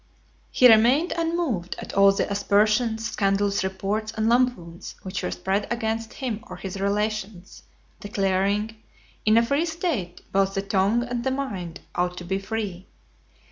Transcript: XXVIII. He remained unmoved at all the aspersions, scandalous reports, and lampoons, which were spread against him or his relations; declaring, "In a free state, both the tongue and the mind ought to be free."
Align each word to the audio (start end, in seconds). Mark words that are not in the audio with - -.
XXVIII. 0.51 0.67
He 0.67 0.67
remained 0.67 1.11
unmoved 1.15 1.75
at 1.77 1.93
all 1.93 2.11
the 2.11 2.27
aspersions, 2.31 3.07
scandalous 3.11 3.63
reports, 3.63 4.11
and 4.13 4.27
lampoons, 4.27 4.95
which 5.03 5.21
were 5.21 5.29
spread 5.29 5.71
against 5.71 6.13
him 6.13 6.43
or 6.47 6.55
his 6.55 6.79
relations; 6.81 7.61
declaring, 7.99 8.77
"In 9.27 9.37
a 9.37 9.45
free 9.45 9.67
state, 9.67 10.21
both 10.31 10.55
the 10.55 10.63
tongue 10.63 11.03
and 11.03 11.23
the 11.23 11.29
mind 11.29 11.81
ought 11.93 12.17
to 12.17 12.23
be 12.23 12.39
free." 12.39 12.87